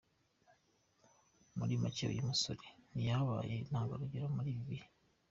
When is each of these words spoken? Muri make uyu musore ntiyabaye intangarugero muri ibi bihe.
Muri 1.57 1.73
make 1.81 2.03
uyu 2.11 2.27
musore 2.29 2.65
ntiyabaye 2.93 3.55
intangarugero 3.63 4.25
muri 4.35 4.49
ibi 4.53 4.63
bihe. 4.69 4.87